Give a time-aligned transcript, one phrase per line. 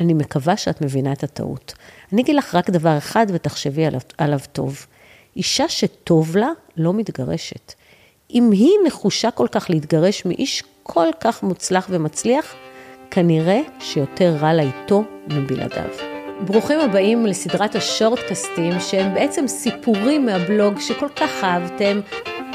[0.00, 1.74] אני מקווה שאת מבינה את הטעות.
[2.12, 4.86] אני אגיד לך רק דבר אחד ותחשבי עליו, עליו טוב.
[5.36, 7.74] אישה שטוב לה לא מתגרשת.
[8.34, 12.54] אם היא נחושה כל כך להתגרש מאיש כל כך מוצלח ומצליח,
[13.10, 15.90] כנראה שיותר רע לה איתו מבלעדיו.
[16.46, 22.00] ברוכים הבאים לסדרת השורטקסטים, שהם בעצם סיפורים מהבלוג שכל כך אהבתם.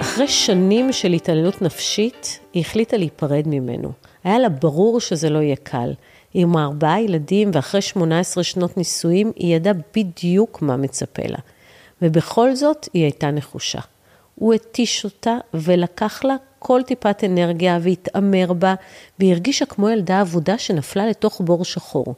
[0.00, 3.92] אחרי שנים של התעללות נפשית, היא החליטה להיפרד ממנו.
[4.24, 5.92] היה לה ברור שזה לא יהיה קל.
[6.34, 11.38] עם ארבעה ילדים ואחרי 18 שנות נישואים, היא ידעה בדיוק מה מצפה לה.
[12.02, 13.80] ובכל זאת, היא הייתה נחושה.
[14.34, 18.74] הוא התיש אותה ולקח לה כל טיפת אנרגיה והתעמר בה,
[19.18, 22.14] והיא הרגישה כמו ילדה אבודה שנפלה לתוך בור שחור.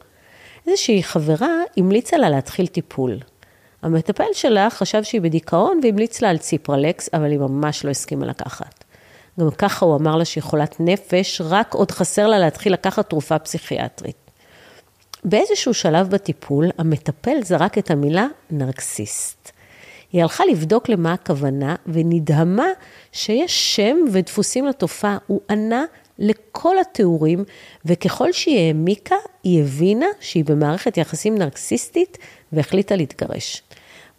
[0.67, 3.19] איזושהי חברה המליצה לה להתחיל טיפול.
[3.81, 8.82] המטפל שלה חשב שהיא בדיכאון והמליץ לה על ציפרלקס, אבל היא ממש לא הסכימה לקחת.
[9.39, 13.39] גם ככה הוא אמר לה שהיא חולת נפש, רק עוד חסר לה להתחיל לקחת תרופה
[13.39, 14.15] פסיכיאטרית.
[15.25, 19.51] באיזשהו שלב בטיפול, המטפל זרק את המילה נרקסיסט.
[20.11, 22.67] היא הלכה לבדוק למה הכוונה, ונדהמה
[23.11, 25.17] שיש שם ודפוסים לתופעה.
[25.27, 25.85] הוא ענה
[26.19, 27.43] לכל התיאורים,
[27.85, 32.17] וככל שהיא העמיקה, היא הבינה שהיא במערכת יחסים נרקסיסטית,
[32.51, 33.63] והחליטה להתגרש.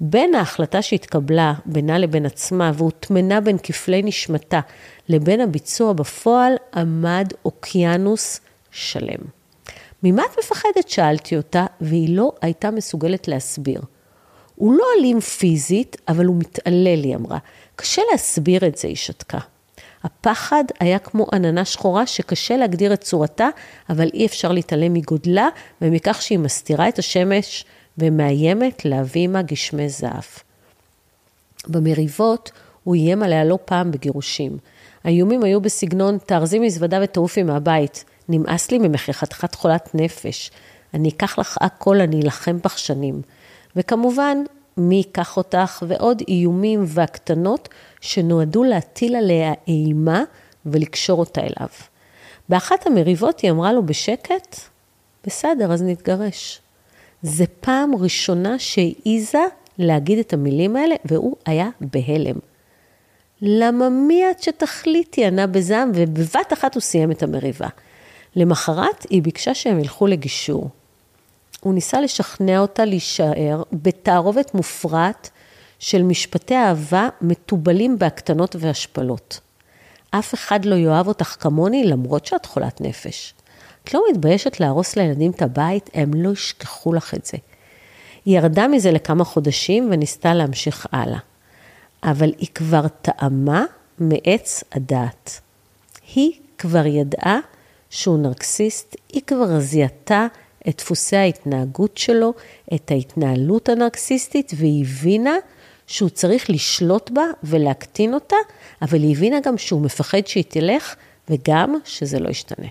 [0.01, 4.61] בין ההחלטה שהתקבלה בינה לבין עצמה והוטמנה בין כפלי נשמתה
[5.09, 9.21] לבין הביצוע בפועל, עמד אוקיינוס שלם.
[10.03, 10.89] ממה את מפחדת?
[10.89, 13.81] שאלתי אותה, והיא לא הייתה מסוגלת להסביר.
[14.55, 17.39] הוא לא אלים פיזית, אבל הוא מתעלל, היא אמרה.
[17.77, 19.39] קשה להסביר את זה, היא שתקה.
[20.05, 23.49] הפחד היה כמו עננה שחורה שקשה להגדיר את צורתה,
[23.91, 25.49] אבל אי אפשר להתעלם מגודלה
[25.83, 27.65] ומכך שהיא מסתירה את השמש
[27.99, 30.43] ומאיימת להביא עמה גשמי זעף.
[31.69, 32.51] במריבות
[32.85, 34.59] הוא איים עליה לא פעם בגירושים.
[35.05, 38.05] האיומים היו בסגנון, תארזי מזוודה ותעופי מהבית.
[38.29, 40.51] נמאס לי ממך, חתיכת חולת נפש.
[40.95, 43.23] אני אקח לך הכל, אני אלחם בך שנים.
[43.77, 44.39] וכמובן,
[44.77, 47.69] מי ייקח אותך, ועוד איומים והקטנות
[48.01, 50.23] שנועדו להטיל עליה אימה
[50.67, 51.69] ולקשור אותה אליו.
[52.49, 54.57] באחת המריבות היא אמרה לו בשקט,
[55.27, 56.61] בסדר, אז נתגרש.
[57.25, 59.45] זה פעם ראשונה שהעיזה
[59.79, 62.37] להגיד את המילים האלה, והוא היה בהלם.
[63.43, 65.25] למה מי את שתחליטי?
[65.25, 67.69] ענה בזעם, ובבת אחת הוא סיים את המריבה.
[68.37, 70.69] למחרת היא ביקשה שהם ילכו לגישור.
[71.61, 75.31] הוא ניסה לשכנע אותה להישאר בתערובת מופרעת
[75.79, 79.41] של משפטי אהבה מתובלים בהקטנות והשפלות.
[80.11, 83.35] אף אחד לא יאהב אותך כמוני למרות שאת חולת נפש.
[83.85, 87.39] את לא מתביישת להרוס לילדים את הבית, הם לא ישכחו לך את זה.
[88.25, 91.19] היא ירדה מזה לכמה חודשים וניסתה להמשיך הלאה.
[92.03, 93.65] אבל היא כבר טעמה
[93.99, 95.41] מעץ הדעת.
[96.15, 97.39] היא כבר ידעה
[97.91, 100.27] שהוא נרקסיסט, היא כבר זיהתה
[100.69, 102.35] את דפוסי ההתנהגות שלו,
[102.75, 105.35] את ההתנהלות הנרקסיסטית, והיא הבינה
[105.87, 108.37] שהוא צריך לשלוט בה ולהקטין אותה,
[108.83, 110.95] אבל היא הבינה גם שהוא מפחד שהיא תלך,
[111.29, 112.67] וגם שזה לא ישתנה.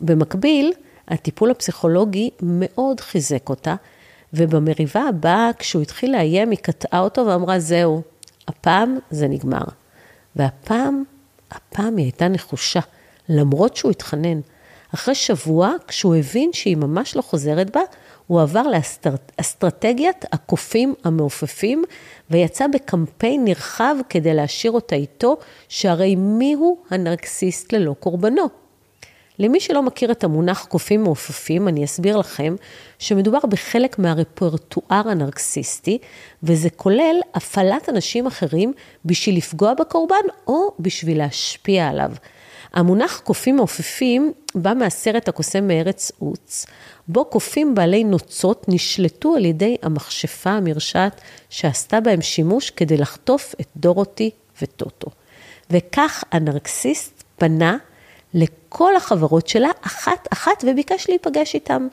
[0.00, 0.72] במקביל,
[1.08, 3.74] הטיפול הפסיכולוגי מאוד חיזק אותה,
[4.32, 8.02] ובמריבה הבאה, כשהוא התחיל לאיים, היא קטעה אותו ואמרה, זהו,
[8.48, 9.64] הפעם זה נגמר.
[10.36, 11.04] והפעם,
[11.50, 12.80] הפעם היא הייתה נחושה,
[13.28, 14.40] למרות שהוא התחנן.
[14.94, 17.80] אחרי שבוע, כשהוא הבין שהיא ממש לא חוזרת בה,
[18.26, 18.62] הוא עבר
[19.38, 21.84] לאסטרטגיית הקופים המעופפים,
[22.30, 25.36] ויצא בקמפיין נרחב כדי להשאיר אותה איתו,
[25.68, 28.63] שהרי מיהו הנרקסיסט ללא קורבנו?
[29.38, 32.56] למי שלא מכיר את המונח קופים מעופפים, אני אסביר לכם
[32.98, 35.98] שמדובר בחלק מהרפרטואר הנרקסיסטי,
[36.42, 38.72] וזה כולל הפעלת אנשים אחרים
[39.04, 42.12] בשביל לפגוע בקורבן או בשביל להשפיע עליו.
[42.72, 46.66] המונח קופים מעופפים בא מהסרט הקוסם מארץ עוץ,
[47.08, 53.66] בו קופים בעלי נוצות נשלטו על ידי המכשפה המרשעת שעשתה בהם שימוש כדי לחטוף את
[53.76, 54.30] דורותי
[54.62, 55.10] וטוטו.
[55.70, 57.76] וכך הנרקסיסט פנה
[58.34, 61.88] לכל החברות שלה, אחת-אחת, וביקש להיפגש איתם.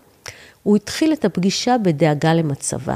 [0.63, 2.95] הוא התחיל את הפגישה בדאגה למצבה.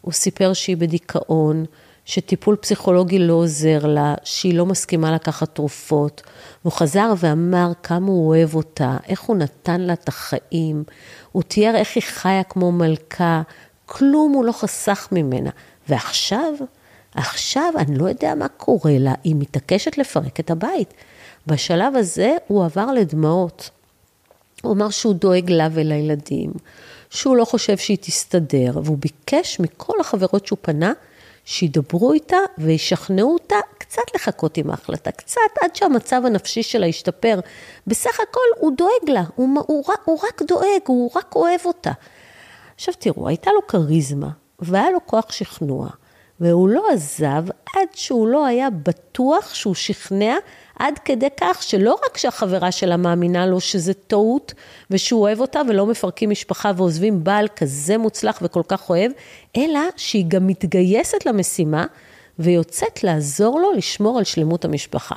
[0.00, 1.64] הוא סיפר שהיא בדיכאון,
[2.04, 6.22] שטיפול פסיכולוגי לא עוזר לה, שהיא לא מסכימה לקחת תרופות.
[6.64, 10.84] והוא חזר ואמר כמה הוא אוהב אותה, איך הוא נתן לה את החיים.
[11.32, 13.42] הוא תיאר איך היא חיה כמו מלכה,
[13.86, 15.50] כלום הוא לא חסך ממנה.
[15.88, 16.54] ועכשיו,
[17.14, 20.94] עכשיו אני לא יודע מה קורה לה, היא מתעקשת לפרק את הבית.
[21.46, 23.70] בשלב הזה הוא עבר לדמעות.
[24.62, 26.52] הוא אמר שהוא דואג לה ולילדים,
[27.10, 30.92] שהוא לא חושב שהיא תסתדר, והוא ביקש מכל החברות שהוא פנה,
[31.44, 37.40] שידברו איתה וישכנעו אותה קצת לחכות עם ההחלטה, קצת עד שהמצב הנפשי שלה ישתפר.
[37.86, 41.92] בסך הכל הוא דואג לה, הוא, הוא, הוא רק דואג, הוא רק אוהב אותה.
[42.74, 44.28] עכשיו תראו, הייתה לו כריזמה
[44.58, 45.88] והיה לו כוח שכנוע,
[46.40, 47.44] והוא לא עזב
[47.76, 50.36] עד שהוא לא היה בטוח שהוא שכנע
[50.78, 54.54] עד כדי כך שלא רק שהחברה שלה מאמינה לו שזה טעות
[54.90, 59.12] ושהוא אוהב אותה ולא מפרקים משפחה ועוזבים בעל כזה מוצלח וכל כך אוהב,
[59.56, 61.86] אלא שהיא גם מתגייסת למשימה
[62.38, 65.14] ויוצאת לעזור לו לשמור על שלמות המשפחה.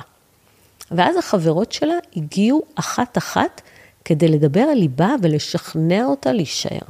[0.90, 3.60] ואז החברות שלה הגיעו אחת-אחת
[4.04, 6.86] כדי לדבר על ליבה ולשכנע אותה להישאר.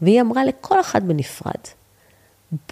[0.00, 1.60] והיא אמרה לכל אחת בנפרד,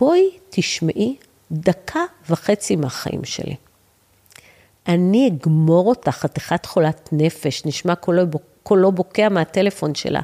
[0.00, 1.16] בואי תשמעי
[1.52, 2.00] דקה
[2.30, 3.56] וחצי מהחיים שלי.
[4.88, 8.22] אני אגמור אותך, חתיכת חולת נפש, נשמע קולו,
[8.62, 10.20] קולו בוקע מהטלפון שלה.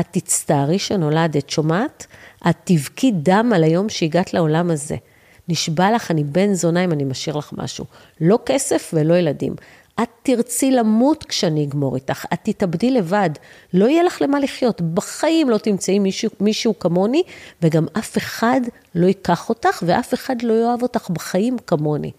[0.00, 2.06] את תצטערי שנולדת, שומעת?
[2.48, 4.96] את תבכי דם על היום שהגעת לעולם הזה.
[5.48, 7.84] נשבע לך, אני בן זונה אם אני משאיר לך משהו.
[8.20, 9.54] לא כסף ולא ילדים.
[10.02, 13.30] את תרצי למות כשאני אגמור איתך, את תתאבדי לבד,
[13.74, 17.22] לא יהיה לך למה לחיות, בחיים לא תמצאי מישהו, מישהו כמוני,
[17.62, 18.60] וגם אף אחד
[18.94, 22.10] לא ייקח אותך, ואף אחד לא יאהב אותך בחיים כמוני.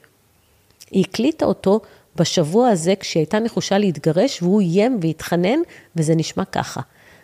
[0.92, 1.80] היא הקליטה אותו
[2.16, 5.60] בשבוע הזה כשהיא הייתה נחושה להתגרש, והוא איים והתחנן,
[5.96, 6.82] וזה נשמע ככה.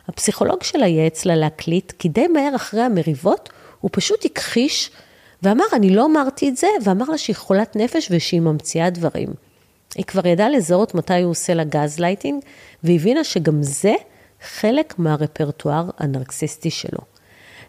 [0.07, 3.49] הפסיכולוג שלה ייעץ לה להקליט, כי די מהר אחרי המריבות,
[3.81, 4.91] הוא פשוט הכחיש,
[5.43, 9.29] ואמר, אני לא אמרתי את זה, ואמר לה שהיא חולת נפש ושהיא ממציאה דברים.
[9.95, 12.43] היא כבר ידעה לזהות מתי הוא עושה לה גז לייטינג,
[12.83, 13.93] והבינה שגם זה
[14.41, 16.99] חלק מהרפרטואר הנרקסיסטי שלו.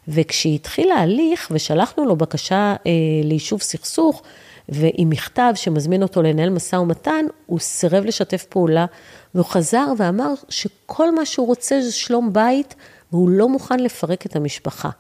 [0.08, 2.92] וכשהיא התחילה הליך ושלחנו לו בקשה אה,
[3.24, 4.22] ליישוב סכסוך,
[4.68, 8.86] ועם מכתב שמזמין אותו לנהל משא ומתן, הוא סירב לשתף פעולה,
[9.34, 12.74] והוא חזר ואמר שכל מה שהוא רוצה זה שלום בית,
[13.12, 14.90] והוא לא מוכן לפרק את המשפחה.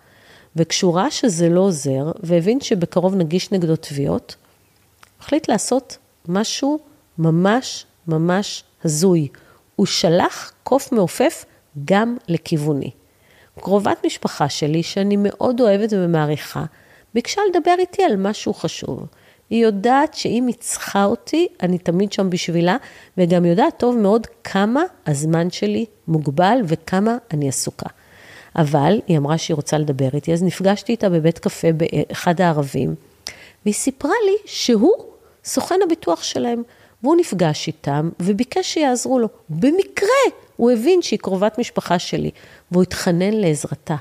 [0.56, 4.36] וכשהוא ראה שזה לא עוזר, והבין שבקרוב נגיש נגדו תביעות,
[5.20, 5.98] החליט לעשות
[6.28, 6.78] משהו
[7.22, 9.28] ממש ממש הזוי.
[9.76, 11.44] הוא שלח קוף מעופף
[11.84, 12.90] גם לכיווני.
[13.60, 16.64] קרובת משפחה שלי, שאני מאוד אוהבת ומעריכה,
[17.14, 19.06] ביקשה לדבר איתי על משהו חשוב.
[19.50, 22.76] היא יודעת שאם היא צריכה אותי, אני תמיד שם בשבילה,
[23.18, 27.88] וגם יודעת טוב מאוד כמה הזמן שלי מוגבל וכמה אני עסוקה.
[28.56, 32.94] אבל היא אמרה שהיא רוצה לדבר איתי, אז נפגשתי איתה בבית קפה באחד הערבים,
[33.64, 34.94] והיא סיפרה לי שהוא
[35.44, 36.62] סוכן הביטוח שלהם.
[37.02, 39.28] והוא נפגש איתם וביקש שיעזרו לו.
[39.48, 40.08] במקרה
[40.56, 42.30] הוא הבין שהיא קרובת משפחה שלי,
[42.70, 43.96] והוא התחנן לעזרתה.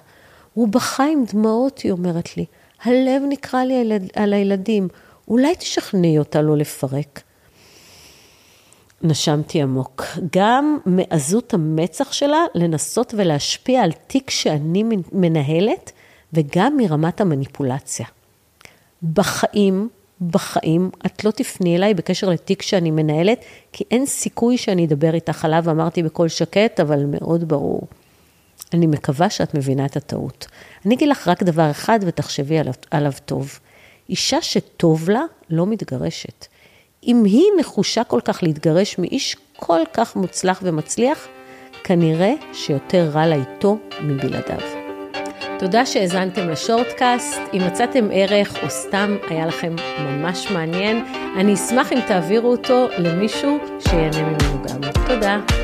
[0.54, 2.46] הוא בכה עם דמעות, היא אומרת לי.
[2.84, 4.88] הלב נקרע לי על הילדים,
[5.28, 7.22] אולי תשכנעי אותה לא לפרק.
[9.04, 10.04] נשמתי עמוק.
[10.36, 15.92] גם מעזות המצח שלה לנסות ולהשפיע על תיק שאני מנהלת,
[16.34, 18.06] וגם מרמת המניפולציה.
[19.04, 19.90] בחיים
[20.22, 25.46] בחיים את לא תפני אליי בקשר לתיק שאני מנהלת, כי אין סיכוי שאני אדבר איתך
[25.46, 27.88] עליו, אמרתי בקול שקט, אבל מאוד ברור.
[28.74, 30.48] אני מקווה שאת מבינה את הטעות.
[30.86, 33.60] אני אגיד לך רק דבר אחד ותחשבי עליו, עליו טוב.
[34.10, 36.46] אישה שטוב לה לא מתגרשת.
[37.08, 41.28] אם היא נחושה כל כך להתגרש מאיש כל כך מוצלח ומצליח,
[41.84, 44.81] כנראה שיותר רע לה איתו מבלעדיו.
[45.62, 47.40] תודה שהאזנתם לשורטקאסט.
[47.54, 51.06] אם מצאתם ערך או סתם היה לכם ממש מעניין,
[51.38, 54.92] אני אשמח אם תעבירו אותו למישהו שיהנה ממנו גם.
[55.08, 55.61] תודה.